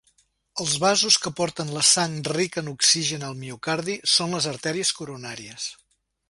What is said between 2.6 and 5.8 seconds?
en oxigen al miocardi són les artèries coronàries.